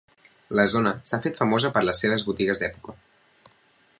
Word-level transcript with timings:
La 0.59 0.63
zona 0.73 0.93
s'ha 1.09 1.19
fet 1.25 1.37
famosa 1.41 1.71
per 1.77 1.85
les 1.85 2.03
seves 2.05 2.25
botigues 2.31 2.63
d'època. 2.65 2.97